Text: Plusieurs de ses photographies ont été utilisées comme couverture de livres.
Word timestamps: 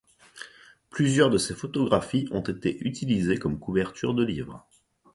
Plusieurs 0.89 1.29
de 1.29 1.37
ses 1.37 1.53
photographies 1.53 2.27
ont 2.31 2.41
été 2.41 2.75
utilisées 2.79 3.37
comme 3.37 3.59
couverture 3.59 4.15
de 4.15 4.23
livres. 4.23 4.65